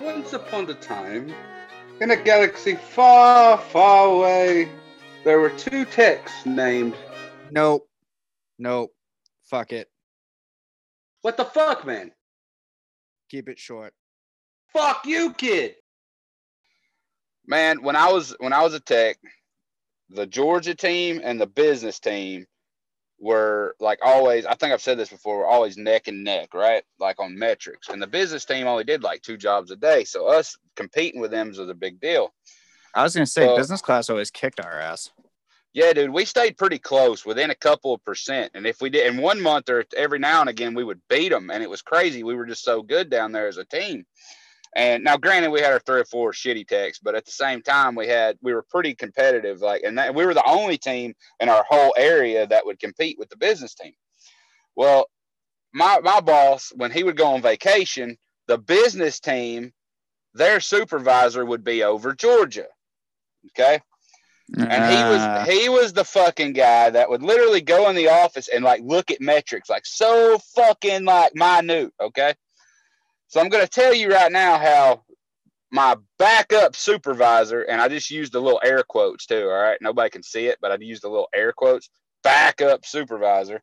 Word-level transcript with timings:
Once 0.00 0.32
upon 0.32 0.70
a 0.70 0.74
time, 0.74 1.34
in 2.00 2.12
a 2.12 2.16
galaxy 2.16 2.76
far, 2.76 3.58
far 3.58 4.06
away, 4.06 4.68
there 5.24 5.40
were 5.40 5.50
two 5.50 5.84
techs 5.84 6.46
named. 6.46 6.94
Nope. 7.50 7.88
Nope. 8.60 8.92
Fuck 9.44 9.72
it. 9.72 9.88
What 11.22 11.36
the 11.36 11.44
fuck, 11.44 11.84
man? 11.84 12.12
Keep 13.28 13.48
it 13.48 13.58
short. 13.58 13.92
Fuck 14.72 15.04
you, 15.04 15.32
kid. 15.32 15.74
Man, 17.46 17.82
when 17.82 17.96
I 17.96 18.12
was 18.12 18.36
when 18.38 18.52
I 18.52 18.62
was 18.62 18.74
a 18.74 18.80
tech, 18.80 19.16
the 20.10 20.26
Georgia 20.26 20.76
team 20.76 21.20
and 21.24 21.40
the 21.40 21.46
business 21.46 21.98
team 21.98 22.46
were 23.20 23.74
like 23.80 23.98
always 24.02 24.46
i 24.46 24.54
think 24.54 24.72
i've 24.72 24.80
said 24.80 24.96
this 24.98 25.08
before 25.08 25.38
we're 25.38 25.46
always 25.46 25.76
neck 25.76 26.06
and 26.08 26.22
neck 26.22 26.54
right? 26.54 26.84
Like 27.00 27.18
on 27.20 27.36
metrics. 27.38 27.88
And 27.88 28.00
the 28.00 28.06
business 28.06 28.44
team 28.44 28.66
only 28.66 28.84
did 28.84 29.02
like 29.02 29.22
two 29.22 29.36
jobs 29.36 29.70
a 29.72 29.76
day. 29.76 30.04
So 30.04 30.26
us 30.28 30.56
competing 30.76 31.20
with 31.20 31.30
them 31.32 31.48
was 31.48 31.58
a 31.58 31.74
big 31.74 32.00
deal. 32.00 32.32
I 32.94 33.02
was 33.02 33.14
gonna 33.14 33.26
say 33.26 33.46
So- 33.46 33.56
business 33.56 33.80
class 33.82 34.08
always 34.08 34.30
kicked 34.30 34.60
our 34.64 34.78
ass. 34.78 35.10
yeah 35.74 35.92
dude 35.92 36.10
we 36.10 36.24
stayed 36.24 36.56
pretty 36.56 36.78
close 36.78 37.26
within 37.26 37.50
a 37.50 37.54
couple 37.54 37.92
of 37.92 38.04
percent. 38.04 38.52
And 38.54 38.66
if 38.66 38.80
we 38.80 38.88
did 38.90 39.06
in 39.12 39.20
one 39.20 39.40
month 39.40 39.68
or 39.68 39.84
every 39.96 40.18
now 40.18 40.40
and 40.40 40.48
again 40.50 40.74
we 40.74 40.84
would 40.84 41.00
beat 41.08 41.30
them 41.30 41.50
and 41.50 41.62
it 41.62 41.70
was 41.70 41.82
crazy. 41.82 42.22
We 42.22 42.34
were 42.36 42.46
just 42.46 42.64
so 42.64 42.82
good 42.82 43.10
down 43.10 43.32
there 43.32 43.48
as 43.48 43.58
a 43.58 43.64
team 43.64 44.06
and 44.76 45.04
now 45.04 45.16
granted 45.16 45.50
we 45.50 45.60
had 45.60 45.72
our 45.72 45.80
three 45.80 46.00
or 46.00 46.04
four 46.04 46.32
shitty 46.32 46.66
techs 46.66 46.98
but 46.98 47.14
at 47.14 47.24
the 47.24 47.30
same 47.32 47.62
time 47.62 47.94
we 47.94 48.06
had 48.06 48.36
we 48.42 48.52
were 48.52 48.64
pretty 48.70 48.94
competitive 48.94 49.60
like 49.60 49.82
and 49.82 49.98
that, 49.98 50.14
we 50.14 50.26
were 50.26 50.34
the 50.34 50.48
only 50.48 50.78
team 50.78 51.14
in 51.40 51.48
our 51.48 51.64
whole 51.68 51.94
area 51.96 52.46
that 52.46 52.64
would 52.66 52.78
compete 52.78 53.18
with 53.18 53.28
the 53.28 53.36
business 53.36 53.74
team. 53.74 53.92
Well 54.76 55.06
my 55.72 56.00
my 56.02 56.20
boss 56.20 56.72
when 56.76 56.90
he 56.90 57.02
would 57.04 57.16
go 57.16 57.34
on 57.34 57.42
vacation 57.42 58.16
the 58.46 58.58
business 58.58 59.20
team 59.20 59.72
their 60.34 60.60
supervisor 60.60 61.44
would 61.44 61.64
be 61.64 61.82
over 61.82 62.14
georgia 62.14 62.66
okay? 63.50 63.80
And 64.70 64.84
he 64.84 65.04
Ah, 65.04 65.44
was 65.44 65.46
he 65.46 65.68
was 65.68 65.92
the 65.92 66.04
fucking 66.04 66.54
guy 66.54 66.90
that 66.90 67.08
would 67.10 67.22
literally 67.22 67.60
go 67.60 67.88
in 67.90 67.96
the 67.96 68.08
office 68.08 68.48
and 68.48 68.64
like 68.64 68.80
look 68.82 69.10
at 69.10 69.20
metrics 69.20 69.68
like 69.70 69.86
so 69.86 70.38
fucking 70.56 71.04
like 71.04 71.34
minute 71.34 71.92
okay 72.00 72.34
so 73.28 73.40
i'm 73.40 73.48
going 73.48 73.64
to 73.64 73.70
tell 73.70 73.94
you 73.94 74.10
right 74.10 74.32
now 74.32 74.58
how 74.58 75.02
my 75.70 75.96
backup 76.18 76.74
supervisor 76.74 77.62
and 77.62 77.80
i 77.80 77.88
just 77.88 78.10
used 78.10 78.32
the 78.32 78.40
little 78.40 78.60
air 78.64 78.82
quotes 78.82 79.26
too 79.26 79.48
all 79.48 79.62
right? 79.62 79.78
Nobody 79.80 80.10
can 80.10 80.22
see 80.22 80.46
it 80.46 80.58
but 80.60 80.72
i 80.72 80.76
used 80.80 81.02
the 81.02 81.08
little 81.08 81.28
air 81.34 81.52
quotes. 81.52 81.90
Backup 82.24 82.84
supervisor. 82.84 83.62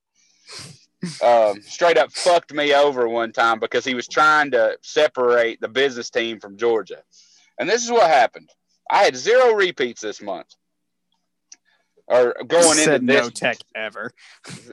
Um, 1.22 1.62
straight 1.62 1.98
up 1.98 2.12
fucked 2.14 2.54
me 2.54 2.74
over 2.74 3.08
one 3.08 3.32
time 3.32 3.60
because 3.60 3.86
he 3.86 3.94
was 3.94 4.08
trying 4.08 4.52
to 4.52 4.78
separate 4.82 5.60
the 5.62 5.68
business 5.68 6.10
team 6.10 6.40
from 6.40 6.58
georgia. 6.58 7.04
And 7.60 7.70
this 7.70 7.84
is 7.84 7.92
what 7.92 8.10
happened. 8.10 8.50
I 8.90 9.04
had 9.04 9.16
zero 9.16 9.54
repeats 9.54 10.02
this 10.02 10.22
month. 10.22 10.48
Or 12.08 12.36
going 12.48 12.78
said 12.78 13.02
into 13.02 13.14
this 13.14 13.24
no 13.24 13.30
tech 13.30 13.58
ever. 13.76 14.12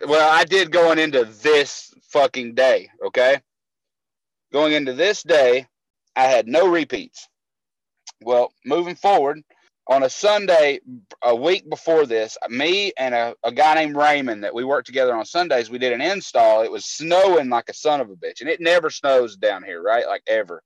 well, 0.06 0.30
I 0.30 0.44
did 0.44 0.70
going 0.70 0.98
into 0.98 1.24
this 1.24 1.92
fucking 2.10 2.54
day, 2.54 2.90
okay? 3.06 3.40
Going 4.52 4.72
into 4.72 4.92
this 4.92 5.22
day, 5.22 5.66
I 6.14 6.24
had 6.24 6.46
no 6.46 6.68
repeats. 6.68 7.28
Well, 8.22 8.52
moving 8.64 8.94
forward, 8.94 9.42
on 9.88 10.04
a 10.04 10.10
Sunday, 10.10 10.80
a 11.22 11.34
week 11.34 11.68
before 11.68 12.06
this, 12.06 12.38
me 12.48 12.92
and 12.96 13.14
a, 13.14 13.34
a 13.42 13.50
guy 13.50 13.74
named 13.74 13.96
Raymond 13.96 14.44
that 14.44 14.54
we 14.54 14.62
worked 14.62 14.86
together 14.86 15.14
on 15.14 15.24
Sundays, 15.24 15.70
we 15.70 15.78
did 15.78 15.92
an 15.92 16.00
install. 16.00 16.62
It 16.62 16.70
was 16.70 16.84
snowing 16.84 17.48
like 17.48 17.68
a 17.68 17.74
son 17.74 18.00
of 18.00 18.10
a 18.10 18.14
bitch, 18.14 18.40
and 18.40 18.48
it 18.48 18.60
never 18.60 18.90
snows 18.90 19.36
down 19.36 19.64
here, 19.64 19.82
right? 19.82 20.06
Like 20.06 20.22
ever. 20.26 20.62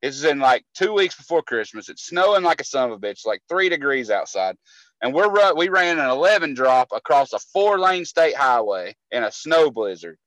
This 0.00 0.16
is 0.16 0.24
in 0.24 0.38
like 0.38 0.64
two 0.74 0.92
weeks 0.92 1.16
before 1.16 1.42
Christmas. 1.42 1.88
It's 1.88 2.06
snowing 2.06 2.44
like 2.44 2.60
a 2.60 2.64
son 2.64 2.90
of 2.90 2.96
a 2.96 3.00
bitch, 3.00 3.26
like 3.26 3.42
three 3.48 3.68
degrees 3.68 4.10
outside 4.10 4.56
and 5.02 5.14
we're 5.14 5.54
we 5.54 5.68
ran 5.68 5.98
an 5.98 6.10
11 6.10 6.54
drop 6.54 6.88
across 6.92 7.32
a 7.32 7.38
four 7.38 7.78
lane 7.78 8.04
state 8.04 8.36
highway 8.36 8.94
in 9.10 9.24
a 9.24 9.32
snow 9.32 9.70
blizzard. 9.70 10.18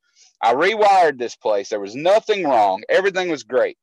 I 0.44 0.54
rewired 0.54 1.18
this 1.18 1.36
place. 1.38 1.70
There 1.70 1.80
was 1.80 1.96
nothing 1.96 2.44
wrong. 2.44 2.84
Everything 2.90 3.30
was 3.30 3.44
great. 3.44 3.78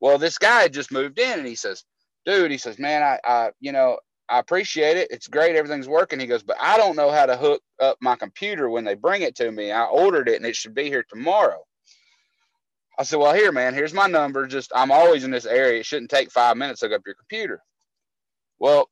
Well, 0.00 0.18
this 0.18 0.38
guy 0.38 0.62
had 0.62 0.72
just 0.74 0.92
moved 0.92 1.18
in 1.18 1.38
and 1.38 1.48
he 1.48 1.54
says, 1.54 1.84
dude, 2.26 2.50
he 2.50 2.58
says, 2.58 2.78
man, 2.78 3.02
I, 3.02 3.18
I, 3.24 3.50
you 3.60 3.72
know, 3.72 3.98
I 4.28 4.38
appreciate 4.38 4.96
it. 4.98 5.08
It's 5.10 5.26
great. 5.26 5.56
Everything's 5.56 5.88
working. 5.88 6.20
He 6.20 6.26
goes, 6.26 6.42
but 6.42 6.58
I 6.60 6.76
don't 6.76 6.96
know 6.96 7.10
how 7.10 7.26
to 7.26 7.36
hook 7.36 7.62
up 7.80 7.96
my 8.00 8.14
computer 8.16 8.68
when 8.68 8.84
they 8.84 8.94
bring 8.94 9.22
it 9.22 9.34
to 9.36 9.50
me. 9.50 9.72
I 9.72 9.84
ordered 9.86 10.28
it 10.28 10.36
and 10.36 10.46
it 10.46 10.54
should 10.54 10.74
be 10.74 10.84
here 10.84 11.04
tomorrow. 11.08 11.64
I 12.98 13.02
said, 13.02 13.18
well, 13.18 13.34
here, 13.34 13.50
man, 13.50 13.72
here's 13.72 13.94
my 13.94 14.06
number. 14.06 14.46
Just, 14.46 14.72
I'm 14.74 14.92
always 14.92 15.24
in 15.24 15.30
this 15.30 15.46
area. 15.46 15.80
It 15.80 15.86
shouldn't 15.86 16.10
take 16.10 16.30
five 16.30 16.58
minutes 16.58 16.80
to 16.80 16.86
hook 16.86 16.96
up 16.96 17.06
your 17.06 17.14
computer. 17.14 17.62
Well, 18.58 18.90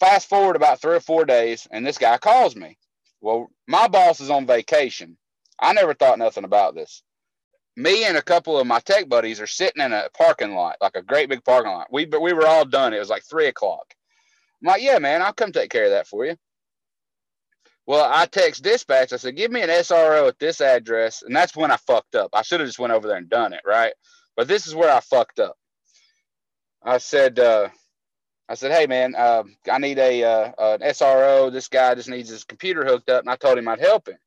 fast 0.00 0.28
forward 0.30 0.56
about 0.56 0.80
three 0.80 0.96
or 0.96 1.00
four 1.00 1.26
days, 1.26 1.68
and 1.70 1.86
this 1.86 1.98
guy 1.98 2.16
calls 2.16 2.56
me. 2.56 2.78
Well, 3.20 3.50
my 3.68 3.88
boss 3.88 4.20
is 4.20 4.30
on 4.30 4.46
vacation. 4.46 5.18
I 5.62 5.72
never 5.72 5.94
thought 5.94 6.18
nothing 6.18 6.44
about 6.44 6.74
this. 6.74 7.02
Me 7.76 8.04
and 8.04 8.18
a 8.18 8.22
couple 8.22 8.58
of 8.58 8.66
my 8.66 8.80
tech 8.80 9.08
buddies 9.08 9.40
are 9.40 9.46
sitting 9.46 9.82
in 9.82 9.92
a 9.92 10.08
parking 10.16 10.54
lot, 10.54 10.76
like 10.82 10.96
a 10.96 11.02
great 11.02 11.30
big 11.30 11.44
parking 11.44 11.72
lot. 11.72 11.88
We 11.90 12.04
we 12.06 12.34
were 12.34 12.46
all 12.46 12.66
done. 12.66 12.92
It 12.92 12.98
was 12.98 13.08
like 13.08 13.24
three 13.24 13.46
o'clock. 13.46 13.94
I'm 14.62 14.68
like, 14.68 14.82
yeah, 14.82 14.98
man, 14.98 15.22
I'll 15.22 15.32
come 15.32 15.52
take 15.52 15.70
care 15.70 15.84
of 15.84 15.90
that 15.92 16.06
for 16.06 16.26
you. 16.26 16.36
Well, 17.86 18.08
I 18.12 18.26
text 18.26 18.62
dispatch. 18.62 19.12
I 19.12 19.16
said, 19.16 19.36
give 19.36 19.50
me 19.50 19.62
an 19.62 19.68
SRO 19.68 20.28
at 20.28 20.38
this 20.38 20.60
address, 20.60 21.22
and 21.22 21.34
that's 21.34 21.56
when 21.56 21.70
I 21.72 21.76
fucked 21.76 22.14
up. 22.14 22.30
I 22.32 22.42
should 22.42 22.60
have 22.60 22.68
just 22.68 22.78
went 22.78 22.92
over 22.92 23.08
there 23.08 23.16
and 23.16 23.28
done 23.28 23.52
it, 23.52 23.62
right? 23.66 23.92
But 24.36 24.48
this 24.48 24.66
is 24.66 24.74
where 24.74 24.92
I 24.92 25.00
fucked 25.00 25.40
up. 25.40 25.56
I 26.82 26.98
said, 26.98 27.38
uh, 27.38 27.68
I 28.48 28.54
said, 28.54 28.72
"Hey 28.72 28.86
man, 28.86 29.14
uh, 29.16 29.44
I 29.70 29.78
need 29.78 29.98
a 29.98 30.24
uh, 30.24 30.52
an 30.58 30.80
SRO. 30.80 31.50
This 31.50 31.68
guy 31.68 31.94
just 31.94 32.08
needs 32.08 32.28
his 32.28 32.44
computer 32.44 32.84
hooked 32.84 33.08
up." 33.08 33.20
And 33.22 33.30
I 33.30 33.36
told 33.36 33.58
him 33.58 33.68
I'd 33.68 33.80
help 33.80 34.08
him. 34.08 34.18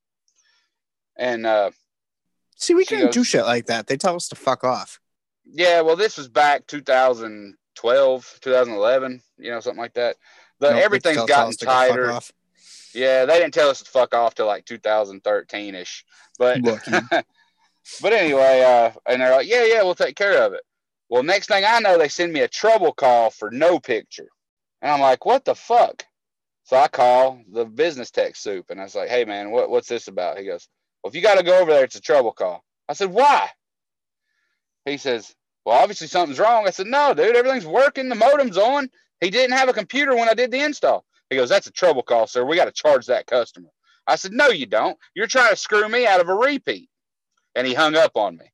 And 1.18 1.46
uh, 1.46 1.72
See, 2.58 2.74
we 2.74 2.86
couldn't 2.86 3.06
goes- 3.06 3.14
do 3.14 3.24
shit 3.24 3.46
like 3.46 3.68
that. 3.68 3.88
They 3.88 3.98
tell 3.98 4.16
us 4.16 4.28
to 4.30 4.36
fuck 4.36 4.64
off. 4.64 5.00
yeah, 5.46 5.82
well, 5.82 5.96
this 5.96 6.18
was 6.18 6.28
back 6.28 6.66
2012, 6.68 8.40
2011, 8.42 9.22
you 9.38 9.52
know, 9.52 9.60
something 9.60 9.82
like 9.82 9.94
that. 9.94 10.16
The 10.60 10.70
everything's 10.70 11.26
gotten 11.26 11.50
us 11.50 11.58
to 11.58 11.66
go 11.66 11.72
fuck 11.72 11.90
tighter. 11.90 12.20
Yeah, 12.94 13.26
they 13.26 13.40
didn't 13.40 13.54
tell 13.54 13.70
us 13.70 13.84
to 13.84 13.92
fuck 13.92 14.14
off 14.16 14.36
till 14.36 14.46
like 14.48 14.66
2013 14.66 15.76
ish. 15.76 16.06
But 16.40 16.62
but 18.02 18.14
anyway, 18.14 18.64
uh, 18.64 18.98
and 19.06 19.22
they're 19.22 19.36
like, 19.36 19.48
yeah, 19.48 19.66
yeah, 19.66 19.84
we'll 19.84 19.96
take 19.96 20.16
care 20.16 20.44
of 20.44 20.54
it. 20.54 20.62
Well, 21.10 21.24
next 21.24 21.48
thing 21.48 21.64
I 21.68 21.80
know, 21.80 21.98
they 21.98 22.08
send 22.08 22.34
me 22.34 22.40
a 22.40 22.48
trouble 22.48 22.94
call 22.94 23.30
for 23.30 23.52
no 23.52 23.80
picture, 23.80 24.28
and 24.82 24.92
I'm 24.92 25.02
like, 25.02 25.26
what 25.26 25.46
the 25.46 25.56
fuck? 25.56 26.06
So 26.64 26.78
I 26.78 26.88
call 26.88 27.42
the 27.52 27.66
business 27.66 28.10
tech 28.12 28.36
soup, 28.36 28.70
and 28.70 28.80
I 28.80 28.84
was 28.84 28.96
like, 28.96 29.10
hey 29.10 29.26
man, 29.26 29.52
what, 29.52 29.70
what's 29.70 29.88
this 29.90 30.08
about? 30.08 30.40
He 30.40 30.46
goes, 30.46 30.68
well, 31.06 31.10
if 31.12 31.16
you 31.16 31.22
got 31.22 31.38
to 31.38 31.44
go 31.44 31.62
over 31.62 31.70
there, 31.70 31.84
it's 31.84 31.96
a 31.96 32.02
trouble 32.02 32.32
call. 32.32 32.64
I 32.90 32.94
said, 32.94 33.12
why? 33.12 33.48
He 34.86 34.98
says, 34.98 35.36
well, 35.64 35.78
obviously 35.80 36.08
something's 36.08 36.40
wrong. 36.40 36.66
I 36.66 36.72
said, 36.72 36.88
no, 36.88 37.14
dude, 37.14 37.36
everything's 37.36 37.68
working. 37.68 38.10
The 38.10 38.16
modem's 38.16 38.58
on. 38.58 38.90
He 39.22 39.30
didn't 39.30 39.56
have 39.56 39.70
a 39.70 39.74
computer 39.74 40.16
when 40.16 40.28
I 40.30 40.34
did 40.34 40.50
the 40.50 40.62
install. 40.62 41.06
He 41.30 41.36
goes, 41.36 41.48
that's 41.48 41.68
a 41.68 41.72
trouble 41.72 42.02
call, 42.02 42.26
sir. 42.26 42.44
We 42.44 42.56
got 42.56 42.66
to 42.66 42.72
charge 42.72 43.06
that 43.06 43.28
customer. 43.28 43.70
I 44.08 44.16
said, 44.16 44.32
no, 44.32 44.48
you 44.48 44.66
don't. 44.66 44.98
You're 45.14 45.28
trying 45.28 45.52
to 45.52 45.56
screw 45.56 45.88
me 45.88 46.08
out 46.08 46.22
of 46.22 46.28
a 46.30 46.34
repeat. 46.34 46.90
And 47.54 47.68
he 47.68 47.76
hung 47.76 47.96
up 47.96 48.14
on 48.16 48.38
me. 48.38 48.46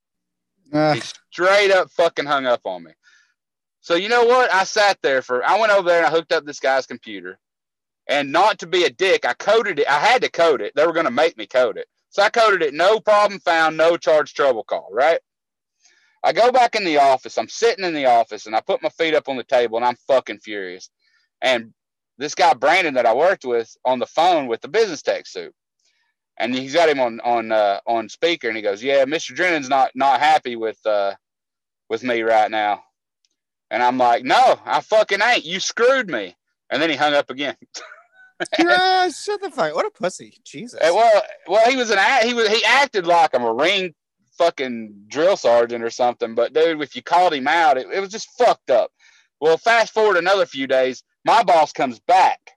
Uh, 0.73 0.95
He 0.95 0.99
straight 1.31 1.71
up 1.71 1.89
fucking 1.91 2.25
hung 2.25 2.45
up 2.47 2.61
on 2.65 2.83
me. 2.83 2.91
So 3.79 3.95
you 3.95 4.09
know 4.09 4.25
what? 4.25 4.53
I 4.53 4.65
sat 4.65 4.99
there 5.01 5.21
for 5.21 5.43
I 5.43 5.57
went 5.57 5.71
over 5.71 5.87
there 5.87 5.99
and 5.99 6.07
I 6.07 6.11
hooked 6.11 6.33
up 6.33 6.45
this 6.45 6.59
guy's 6.59 6.85
computer. 6.85 7.39
And 8.07 8.33
not 8.33 8.59
to 8.59 8.67
be 8.67 8.83
a 8.83 8.89
dick, 8.89 9.25
I 9.25 9.33
coded 9.35 9.79
it. 9.79 9.87
I 9.89 9.99
had 9.99 10.21
to 10.23 10.29
code 10.29 10.61
it. 10.61 10.73
They 10.75 10.85
were 10.85 10.93
gonna 10.93 11.11
make 11.11 11.37
me 11.37 11.47
code 11.47 11.77
it. 11.77 11.87
So 12.11 12.23
I 12.23 12.29
coded 12.29 12.63
it, 12.63 12.75
no 12.75 12.99
problem 12.99 13.39
found, 13.41 13.77
no 13.77 13.97
charge 13.97 14.35
trouble 14.35 14.63
call, 14.63 14.89
right? 14.91 15.19
I 16.23 16.33
go 16.33 16.51
back 16.51 16.75
in 16.75 16.85
the 16.85 16.99
office. 16.99 17.37
I'm 17.37 17.49
sitting 17.49 17.85
in 17.85 17.95
the 17.95 18.05
office 18.05 18.45
and 18.45 18.55
I 18.55 18.61
put 18.61 18.83
my 18.83 18.89
feet 18.89 19.15
up 19.15 19.29
on 19.29 19.37
the 19.37 19.43
table 19.43 19.77
and 19.77 19.85
I'm 19.85 19.97
fucking 20.07 20.39
furious. 20.39 20.89
And 21.41 21.73
this 22.19 22.35
guy 22.35 22.53
Brandon 22.53 22.95
that 22.95 23.07
I 23.07 23.15
worked 23.15 23.45
with 23.45 23.75
on 23.85 23.99
the 23.99 24.05
phone 24.05 24.47
with 24.47 24.61
the 24.61 24.69
business 24.69 25.01
tech 25.01 25.27
suit 25.27 25.53
and 26.37 26.55
he's 26.55 26.73
got 26.73 26.89
him 26.89 26.99
on 26.99 27.19
on 27.21 27.51
uh, 27.51 27.79
on 27.85 28.09
speaker, 28.09 28.47
and 28.47 28.57
he 28.57 28.63
goes, 28.63 28.83
"Yeah, 28.83 29.05
Mr. 29.05 29.35
Drennan's 29.35 29.69
not 29.69 29.91
not 29.95 30.19
happy 30.19 30.55
with 30.55 30.83
uh, 30.85 31.13
with 31.89 32.03
me 32.03 32.21
right 32.23 32.49
now." 32.49 32.83
And 33.69 33.83
I'm 33.83 33.97
like, 33.97 34.23
"No, 34.23 34.59
I 34.65 34.81
fucking 34.81 35.21
ain't. 35.21 35.45
You 35.45 35.59
screwed 35.59 36.09
me." 36.09 36.35
And 36.69 36.81
then 36.81 36.89
he 36.89 36.95
hung 36.95 37.13
up 37.13 37.29
again. 37.29 37.55
yeah, 38.59 39.09
shut 39.09 39.41
the 39.41 39.51
fuck. 39.51 39.75
What 39.75 39.85
a 39.85 39.91
pussy. 39.91 40.33
Jesus. 40.43 40.79
Well, 40.81 41.23
well, 41.47 41.69
he 41.69 41.77
was 41.77 41.89
an. 41.91 41.99
He 42.23 42.33
was 42.33 42.47
he 42.49 42.63
acted 42.65 43.07
like 43.07 43.33
a 43.33 43.39
marine 43.39 43.93
fucking 44.37 45.05
drill 45.07 45.37
sergeant 45.37 45.83
or 45.83 45.89
something. 45.89 46.35
But 46.35 46.53
dude, 46.53 46.81
if 46.81 46.95
you 46.95 47.01
called 47.03 47.33
him 47.33 47.47
out, 47.47 47.77
it, 47.77 47.87
it 47.93 47.99
was 47.99 48.09
just 48.09 48.29
fucked 48.37 48.69
up. 48.71 48.91
Well, 49.39 49.57
fast 49.57 49.93
forward 49.93 50.17
another 50.17 50.45
few 50.45 50.67
days, 50.67 51.03
my 51.25 51.43
boss 51.43 51.71
comes 51.73 51.99
back, 51.99 52.51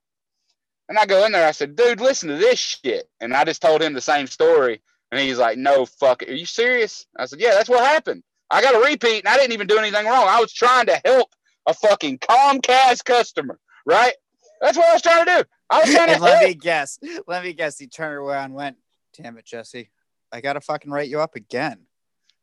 and 0.88 0.98
I 0.98 1.06
go 1.06 1.24
in 1.26 1.32
there. 1.32 1.46
I 1.46 1.52
said, 1.52 1.76
"Dude, 1.76 2.00
listen 2.00 2.28
to 2.28 2.36
this 2.36 2.58
shit," 2.58 3.08
and 3.20 3.34
I 3.34 3.44
just 3.44 3.62
told 3.62 3.82
him 3.82 3.94
the 3.94 4.00
same 4.00 4.26
story, 4.26 4.82
and 5.10 5.20
he's 5.20 5.38
like, 5.38 5.58
"No, 5.58 5.86
fuck 5.86 6.22
it. 6.22 6.30
Are 6.30 6.34
you 6.34 6.46
serious?" 6.46 7.06
I 7.18 7.26
said, 7.26 7.40
"Yeah, 7.40 7.54
that's 7.54 7.68
what 7.68 7.84
happened. 7.84 8.22
I 8.50 8.62
got 8.62 8.74
a 8.74 8.78
repeat 8.78 9.24
and 9.24 9.28
I 9.28 9.36
didn't 9.36 9.52
even 9.52 9.66
do 9.66 9.78
anything 9.78 10.06
wrong. 10.06 10.26
I 10.28 10.40
was 10.40 10.52
trying 10.52 10.86
to 10.86 11.00
help 11.04 11.30
a 11.66 11.74
fucking 11.74 12.18
Comcast 12.18 13.04
customer, 13.04 13.58
right? 13.86 14.14
That's 14.60 14.76
what 14.76 14.88
I 14.88 14.92
was 14.92 15.02
trying 15.02 15.24
to 15.24 15.30
do. 15.30 15.44
I 15.70 15.80
was 15.80 15.94
trying 15.94 16.14
to 16.14 16.20
let 16.22 16.38
help. 16.38 16.48
me 16.48 16.54
guess. 16.54 16.98
Let 17.26 17.44
me 17.44 17.52
guess. 17.52 17.78
He 17.78 17.86
turned 17.86 18.14
around 18.14 18.46
and 18.46 18.54
went, 18.54 18.76
"Damn 19.16 19.38
it, 19.38 19.44
Jesse! 19.44 19.90
I 20.32 20.40
gotta 20.40 20.60
fucking 20.60 20.90
write 20.90 21.08
you 21.08 21.20
up 21.20 21.34
again." 21.36 21.86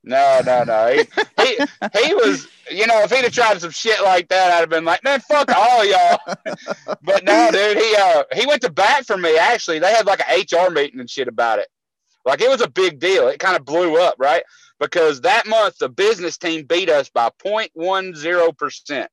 No, 0.03 0.41
no, 0.43 0.63
no. 0.63 0.87
He, 0.87 1.03
he 1.43 1.57
he 2.03 2.13
was, 2.15 2.47
you 2.71 2.87
know, 2.87 3.03
if 3.03 3.11
he'd 3.11 3.23
have 3.23 3.33
tried 3.33 3.61
some 3.61 3.69
shit 3.69 4.01
like 4.01 4.29
that, 4.29 4.51
I'd 4.51 4.61
have 4.61 4.69
been 4.69 4.85
like, 4.85 5.03
man, 5.03 5.19
fuck 5.19 5.51
all 5.55 5.85
y'all. 5.85 6.17
But 7.03 7.23
no, 7.23 7.49
dude, 7.51 7.77
he 7.77 7.95
uh 7.95 8.23
he 8.33 8.45
went 8.45 8.61
to 8.63 8.71
bat 8.71 9.05
for 9.05 9.17
me. 9.17 9.37
Actually, 9.37 9.79
they 9.79 9.93
had 9.93 10.05
like 10.05 10.21
an 10.27 10.39
HR 10.39 10.71
meeting 10.71 10.99
and 10.99 11.09
shit 11.09 11.27
about 11.27 11.59
it. 11.59 11.67
Like 12.25 12.41
it 12.41 12.49
was 12.49 12.61
a 12.61 12.69
big 12.69 12.99
deal. 12.99 13.27
It 13.27 13.39
kind 13.39 13.55
of 13.55 13.65
blew 13.65 13.99
up, 14.01 14.15
right? 14.17 14.43
Because 14.79 15.21
that 15.21 15.47
month 15.47 15.77
the 15.77 15.89
business 15.89 16.37
team 16.37 16.65
beat 16.65 16.89
us 16.89 17.09
by 17.09 17.29
0.10 17.43 18.57
percent. 18.57 19.11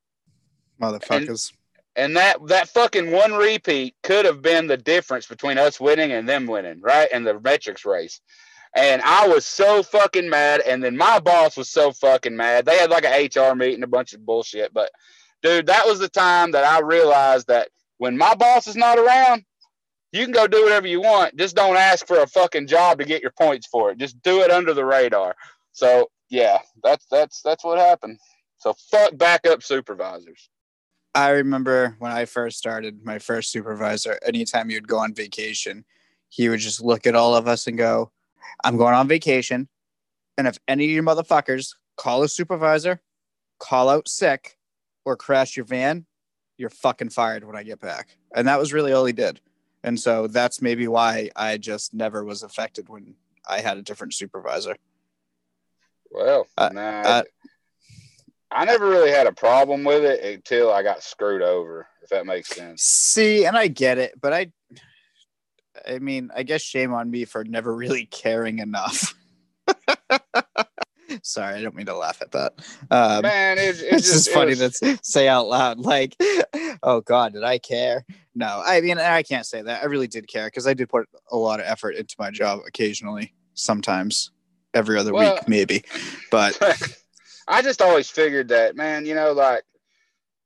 Motherfuckers. 0.81 1.53
And 1.99 2.17
that 2.17 2.47
that 2.47 2.69
fucking 2.69 3.11
one 3.11 3.33
repeat 3.33 3.97
could 4.05 4.25
have 4.25 4.41
been 4.41 4.69
the 4.69 4.77
difference 4.77 5.27
between 5.27 5.59
us 5.59 5.81
winning 5.81 6.12
and 6.12 6.29
them 6.29 6.47
winning, 6.47 6.81
right? 6.81 7.09
And 7.12 7.27
the 7.27 7.41
metrics 7.41 7.85
race. 7.85 8.21
And 8.77 9.03
I 9.03 9.27
was 9.27 9.45
so 9.45 9.83
fucking 9.83 10.31
mad. 10.31 10.61
And 10.61 10.83
then 10.83 10.97
my 10.97 11.19
boss 11.19 11.56
was 11.56 11.69
so 11.69 11.91
fucking 11.91 12.37
mad. 12.37 12.67
They 12.67 12.79
had 12.79 12.91
like 12.91 13.05
an 13.05 13.29
HR 13.35 13.56
meeting, 13.56 13.83
a 13.83 13.89
bunch 13.89 14.12
of 14.12 14.25
bullshit. 14.25 14.73
But 14.73 14.93
dude, 15.43 15.67
that 15.67 15.87
was 15.87 15.99
the 15.99 16.09
time 16.09 16.53
that 16.53 16.65
I 16.65 16.81
realized 16.81 17.49
that 17.49 17.69
when 17.97 18.17
my 18.17 18.35
boss 18.37 18.69
is 18.69 18.77
not 18.77 18.99
around, 18.99 19.45
you 20.12 20.23
can 20.23 20.33
go 20.33 20.47
do 20.47 20.62
whatever 20.62 20.87
you 20.87 21.00
want. 21.00 21.37
Just 21.37 21.56
don't 21.56 21.77
ask 21.77 22.06
for 22.06 22.21
a 22.21 22.29
fucking 22.29 22.69
job 22.69 22.99
to 22.99 23.05
get 23.05 23.23
your 23.23 23.33
points 23.33 23.67
for 23.67 23.91
it. 23.91 23.99
Just 23.99 24.23
do 24.23 24.43
it 24.43 24.53
under 24.53 24.73
the 24.73 24.85
radar. 24.85 25.35
So 25.73 26.11
yeah, 26.31 26.59
that's 26.85 27.06
that's 27.11 27.43
that's 27.43 27.65
what 27.65 27.79
happened. 27.79 28.21
So 28.59 28.73
fuck 28.91 29.17
backup 29.19 29.65
supervisors. 29.65 30.49
I 31.14 31.31
remember 31.31 31.96
when 31.99 32.12
I 32.12 32.26
first 32.26 32.58
started, 32.58 33.05
my 33.05 33.19
first 33.19 33.50
supervisor, 33.50 34.19
anytime 34.25 34.70
you'd 34.70 34.88
go 34.88 34.99
on 34.99 35.14
vacation, 35.14 35.84
he 36.28 36.49
would 36.49 36.60
just 36.60 36.82
look 36.82 37.06
at 37.06 37.14
all 37.14 37.34
of 37.34 37.49
us 37.49 37.66
and 37.66 37.78
go, 37.78 38.12
I'm 38.62 38.76
going 38.76 38.94
on 38.94 39.08
vacation. 39.08 39.69
And 40.37 40.46
if 40.46 40.58
any 40.69 40.84
of 40.84 40.90
you 40.90 41.02
motherfuckers 41.02 41.75
call 41.96 42.22
a 42.22 42.28
supervisor, 42.28 43.00
call 43.58 43.88
out 43.88 44.08
sick, 44.08 44.56
or 45.05 45.16
crash 45.16 45.56
your 45.56 45.64
van, 45.66 46.06
you're 46.58 46.70
fucking 46.70 47.11
fired 47.11 47.44
when 47.44 47.56
I 47.56 47.62
get 47.62 47.81
back. 47.81 48.16
And 48.34 48.46
that 48.46 48.58
was 48.58 48.72
really 48.72 48.93
all 48.93 49.04
he 49.04 49.12
did. 49.12 49.40
And 49.82 49.99
so 49.99 50.26
that's 50.26 50.61
maybe 50.61 50.87
why 50.88 51.31
I 51.34 51.56
just 51.56 51.94
never 51.94 52.25
was 52.25 52.43
affected 52.43 52.88
when 52.88 53.14
I 53.49 53.61
had 53.61 53.78
a 53.78 53.82
different 53.82 54.14
supervisor. 54.14 54.76
Well, 56.11 56.46
Uh, 56.56 56.70
nah, 56.72 57.00
uh, 57.02 57.22
I 58.50 58.65
never 58.65 58.89
really 58.89 59.11
had 59.11 59.27
a 59.27 59.33
problem 59.33 59.85
with 59.85 60.05
it 60.05 60.25
until 60.25 60.73
I 60.73 60.83
got 60.83 61.03
screwed 61.03 61.43
over, 61.43 61.87
if 62.03 62.09
that 62.11 62.25
makes 62.27 62.49
sense. 62.49 62.83
See, 62.83 63.45
and 63.45 63.56
I 63.56 63.69
get 63.69 63.99
it, 63.99 64.19
but 64.21 64.33
I 64.33 64.53
I 65.89 65.99
mean, 66.00 66.31
I 66.35 66.43
guess 66.43 66.62
shame 66.62 66.93
on 66.93 67.11
me 67.11 67.25
for 67.25 67.45
never 67.45 67.75
really 67.75 68.06
caring 68.06 68.59
enough. 68.59 69.15
Sorry, 71.23 71.55
I 71.55 71.62
don't 71.62 71.75
mean 71.75 71.87
to 71.87 71.97
laugh 71.97 72.21
at 72.21 72.33
that. 72.33 72.53
Um, 72.91 73.23
Man, 73.23 73.56
it, 73.59 73.81
it 73.81 73.81
it's 73.93 74.03
just, 74.03 74.12
just 74.12 74.29
it 74.29 74.35
funny 74.35 74.50
was- 74.55 74.79
to 74.81 74.99
say 75.03 75.27
out 75.29 75.47
loud, 75.49 75.79
like, 75.79 76.15
"Oh 76.83 77.00
God, 77.00 77.33
did 77.33 77.45
I 77.45 77.59
care?" 77.59 78.05
No, 78.35 78.62
I 78.65 78.81
mean, 78.81 78.99
I 78.99 79.23
can't 79.23 79.47
say 79.47 79.62
that. 79.62 79.83
I 79.83 79.87
really 79.87 80.06
did 80.06 80.29
care 80.29 80.47
because 80.47 80.67
I 80.67 80.75
did 80.75 80.89
put 80.89 81.09
a 81.31 81.37
lot 81.37 81.61
of 81.61 81.67
effort 81.67 81.97
into 81.97 82.15
my 82.19 82.31
job. 82.31 82.61
Occasionally, 82.67 83.33
sometimes, 83.55 84.31
every 84.75 84.99
other 84.99 85.12
Well- 85.12 85.35
week, 85.37 85.49
maybe. 85.49 85.85
But 86.31 86.59
I 87.49 87.62
just 87.62 87.83
always 87.83 88.11
figured 88.11 88.49
that, 88.49 88.77
man, 88.77 89.06
you 89.06 89.15
know, 89.15 89.33
like, 89.33 89.65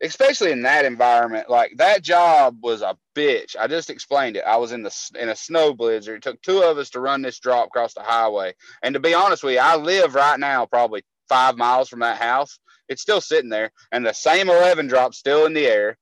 especially 0.03 0.53
in 0.53 0.63
that 0.63 0.85
environment, 0.85 1.51
like 1.51 1.73
that 1.77 2.03
job 2.03 2.59
was 2.63 2.83
a 2.83 2.97
bitch. 3.15 3.57
I 3.59 3.67
just 3.67 3.91
explained 3.91 4.37
it. 4.37 4.45
I 4.47 4.57
was 4.57 4.73
in 4.73 4.83
the 4.83 5.11
in 5.21 5.29
a 5.29 5.37
snow 5.37 5.75
blizzard. 5.75 6.17
It 6.17 6.23
took 6.23 6.43
two 6.43 6.63
of 6.63 6.79
us 6.79 6.91
to 6.91 7.01
run 7.01 7.23
this 7.23 7.39
drop 7.39 7.67
across 7.69 7.95
the 7.95 8.03
highway. 8.03 8.55
And 8.83 8.95
to 8.95 9.01
be 9.01 9.15
honest 9.15 9.43
with 9.43 9.55
you, 9.55 9.61
I 9.61 9.77
live 9.77 10.15
right 10.15 10.39
now 10.39 10.67
probably 10.67 11.05
five 11.29 11.57
miles 11.57 11.89
from 11.89 12.01
that 12.01 12.21
house. 12.21 12.59
It's 12.89 13.03
still 13.03 13.21
sitting 13.21 13.51
there, 13.51 13.73
and 13.93 14.05
the 14.05 14.13
same 14.13 14.49
eleven 14.49 14.87
drop 14.87 15.15
still 15.15 15.47
in 15.47 15.55
the 15.55 15.67
air. 15.67 15.99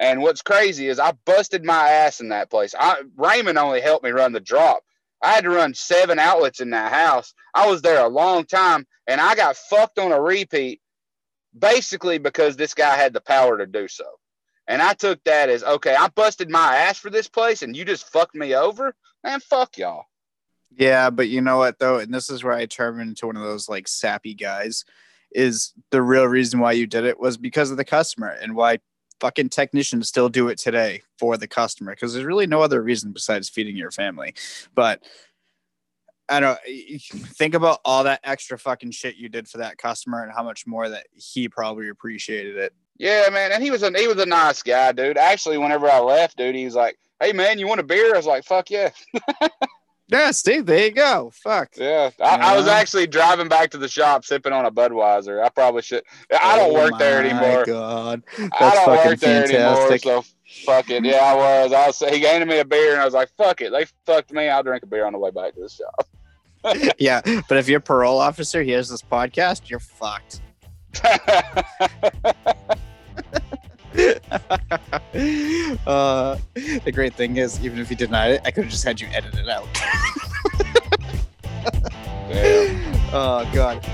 And 0.00 0.22
what's 0.22 0.42
crazy 0.42 0.88
is 0.88 0.98
I 0.98 1.12
busted 1.24 1.64
my 1.64 1.88
ass 1.88 2.20
in 2.20 2.30
that 2.30 2.50
place. 2.50 2.74
I, 2.78 3.02
Raymond 3.16 3.58
only 3.58 3.80
helped 3.80 4.04
me 4.04 4.10
run 4.10 4.32
the 4.32 4.40
drop. 4.40 4.82
I 5.22 5.32
had 5.32 5.44
to 5.44 5.50
run 5.50 5.74
seven 5.74 6.18
outlets 6.18 6.60
in 6.60 6.70
that 6.70 6.92
house. 6.92 7.32
I 7.54 7.68
was 7.68 7.82
there 7.82 8.04
a 8.04 8.08
long 8.08 8.44
time, 8.44 8.86
and 9.06 9.20
I 9.20 9.34
got 9.34 9.56
fucked 9.56 9.98
on 9.98 10.12
a 10.12 10.20
repeat 10.20 10.80
basically 11.56 12.18
because 12.18 12.56
this 12.56 12.74
guy 12.74 12.96
had 12.96 13.12
the 13.12 13.20
power 13.20 13.58
to 13.58 13.66
do 13.66 13.88
so. 13.88 14.04
And 14.68 14.80
I 14.80 14.94
took 14.94 15.22
that 15.24 15.48
as 15.48 15.62
okay, 15.64 15.94
I 15.94 16.08
busted 16.08 16.50
my 16.50 16.76
ass 16.76 16.98
for 16.98 17.10
this 17.10 17.28
place 17.28 17.62
and 17.62 17.76
you 17.76 17.84
just 17.84 18.08
fucked 18.08 18.34
me 18.34 18.54
over? 18.54 18.94
Man, 19.24 19.40
fuck 19.40 19.76
y'all. 19.76 20.04
Yeah, 20.74 21.10
but 21.10 21.28
you 21.28 21.40
know 21.40 21.58
what 21.58 21.78
though, 21.78 21.98
and 21.98 22.14
this 22.14 22.30
is 22.30 22.42
where 22.42 22.54
I 22.54 22.66
turn 22.66 23.00
into 23.00 23.26
one 23.26 23.36
of 23.36 23.42
those 23.42 23.68
like 23.68 23.88
sappy 23.88 24.34
guys. 24.34 24.84
Is 25.34 25.72
the 25.90 26.02
real 26.02 26.26
reason 26.26 26.60
why 26.60 26.72
you 26.72 26.86
did 26.86 27.04
it 27.04 27.18
was 27.18 27.38
because 27.38 27.70
of 27.70 27.78
the 27.78 27.84
customer 27.84 28.28
and 28.28 28.54
why 28.54 28.78
fucking 29.22 29.48
technicians 29.48 30.08
still 30.08 30.28
do 30.28 30.48
it 30.48 30.58
today 30.58 31.00
for 31.16 31.36
the 31.36 31.46
customer 31.46 31.92
because 31.92 32.12
there's 32.12 32.26
really 32.26 32.48
no 32.48 32.60
other 32.60 32.82
reason 32.82 33.12
besides 33.12 33.48
feeding 33.48 33.76
your 33.76 33.92
family. 33.92 34.34
But 34.74 35.00
I 36.28 36.40
don't 36.40 36.58
think 37.00 37.54
about 37.54 37.78
all 37.84 38.02
that 38.02 38.18
extra 38.24 38.58
fucking 38.58 38.90
shit 38.90 39.14
you 39.14 39.28
did 39.28 39.46
for 39.46 39.58
that 39.58 39.78
customer 39.78 40.24
and 40.24 40.32
how 40.32 40.42
much 40.42 40.66
more 40.66 40.88
that 40.88 41.06
he 41.14 41.48
probably 41.48 41.88
appreciated 41.88 42.56
it. 42.56 42.74
Yeah, 42.98 43.28
man. 43.30 43.52
And 43.52 43.62
he 43.62 43.70
was 43.70 43.84
a 43.84 43.96
he 43.96 44.08
was 44.08 44.18
a 44.18 44.26
nice 44.26 44.60
guy, 44.60 44.90
dude. 44.90 45.16
Actually, 45.16 45.56
whenever 45.58 45.88
I 45.88 46.00
left, 46.00 46.36
dude, 46.36 46.56
he 46.56 46.64
was 46.64 46.74
like, 46.74 46.98
Hey 47.20 47.32
man, 47.32 47.60
you 47.60 47.68
want 47.68 47.80
a 47.80 47.84
beer? 47.84 48.12
I 48.12 48.16
was 48.16 48.26
like, 48.26 48.44
Fuck 48.44 48.70
yeah. 48.70 48.90
Yeah, 50.12 50.30
Steve, 50.30 50.66
there 50.66 50.84
you 50.84 50.90
go. 50.92 51.32
Fuck. 51.34 51.70
Yeah. 51.76 52.10
I, 52.22 52.52
I 52.52 52.56
was 52.56 52.68
actually 52.68 53.06
driving 53.06 53.48
back 53.48 53.70
to 53.70 53.78
the 53.78 53.88
shop 53.88 54.24
sipping 54.26 54.52
on 54.52 54.66
a 54.66 54.70
Budweiser. 54.70 55.42
I 55.42 55.48
probably 55.48 55.80
should 55.80 56.02
I 56.38 56.56
don't 56.58 56.70
Oh 56.70 56.74
work 56.74 56.98
there 56.98 57.22
my 57.22 57.30
anymore. 57.30 57.64
God. 57.64 58.22
I 58.38 58.38
don't 58.38 58.50
fucking 58.50 59.10
work 59.10 59.18
there 59.20 59.46
fantastic. 59.46 60.06
anymore, 60.06 60.22
so 60.22 60.30
fuck 60.66 60.90
it. 60.90 61.02
Yeah, 61.04 61.16
I 61.24 61.34
was. 61.34 61.72
I 61.72 61.86
was. 61.86 61.98
He 61.98 62.20
handed 62.20 62.46
me 62.46 62.58
a 62.58 62.64
beer, 62.64 62.92
and 62.92 63.00
I 63.00 63.04
was 63.06 63.14
like, 63.14 63.30
"Fuck 63.38 63.62
it." 63.62 63.72
They 63.72 63.86
fucked 64.04 64.32
me. 64.32 64.48
I'll 64.50 64.62
drink 64.62 64.82
a 64.82 64.86
beer 64.86 65.06
on 65.06 65.14
the 65.14 65.18
way 65.18 65.30
back 65.30 65.54
to 65.54 65.60
the 65.60 65.68
shop. 65.70 66.06
Yeah, 66.98 67.22
but 67.48 67.56
if 67.58 67.68
your 67.68 67.80
parole 67.80 68.18
officer 68.20 68.62
hears 68.62 68.88
this 68.88 69.02
podcast, 69.02 69.68
you're 69.70 69.80
fucked. 69.80 70.40
uh, 75.86 76.36
the 76.54 76.92
great 76.92 77.14
thing 77.14 77.36
is, 77.36 77.62
even 77.64 77.78
if 77.78 77.90
you 77.90 77.96
denied 77.96 78.32
it, 78.32 78.40
I 78.44 78.50
could 78.50 78.64
have 78.64 78.70
just 78.72 78.84
had 78.84 79.00
you 79.00 79.08
edit 79.12 79.34
it 79.34 79.48
out. 79.48 79.66
Damn. 82.32 82.92
Oh 83.14 83.46
god. 83.52 83.84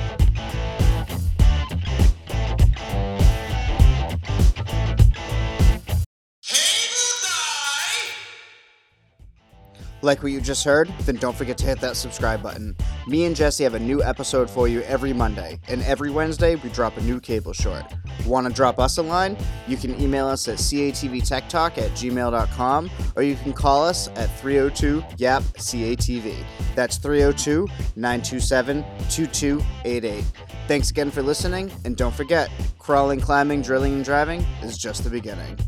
Like 10.09 10.23
what 10.23 10.33
you 10.33 10.41
just 10.41 10.65
heard? 10.65 10.89
Then 11.01 11.17
don't 11.17 11.37
forget 11.37 11.59
to 11.59 11.67
hit 11.67 11.83
that 11.83 11.95
subscribe 11.95 12.43
button. 12.43 12.75
Me 13.07 13.27
and 13.27 13.37
Jesse 13.37 13.63
have 13.63 13.75
a 13.75 13.79
new 13.79 14.03
episode 14.03 14.49
for 14.49 14.67
you 14.67 14.81
every 14.85 15.13
Monday, 15.13 15.61
and 15.69 15.83
every 15.83 16.11
Wednesday 16.11 16.55
we 16.55 16.71
drop 16.71 16.97
a 16.97 17.03
new 17.03 17.21
cable 17.21 17.53
short. 17.53 17.85
Want 18.25 18.47
to 18.47 18.53
drop 18.55 18.79
us 18.79 18.97
a 18.97 19.03
line? 19.03 19.37
You 19.67 19.77
can 19.77 20.01
email 20.01 20.27
us 20.27 20.49
at 20.49 20.57
catvtechtalk 20.57 21.77
at 21.77 21.91
gmail.com, 21.91 22.91
or 23.17 23.23
you 23.23 23.37
can 23.37 23.53
call 23.53 23.85
us 23.85 24.09
at 24.17 24.35
302 24.41 25.05
YAP 25.19 25.43
CATV. 25.43 26.35
That's 26.75 26.97
302 26.97 27.69
927 27.97 28.83
2288. 29.11 30.25
Thanks 30.69 30.89
again 30.89 31.11
for 31.11 31.23
listening, 31.23 31.71
and 31.85 31.99
don't 31.99 32.15
forget 32.15 32.51
crawling, 32.79 33.21
climbing, 33.21 33.61
drilling, 33.61 33.97
and 33.97 34.05
driving 34.07 34.41
is 34.63 34.79
just 34.79 35.05
the 35.05 35.11
beginning. 35.11 35.59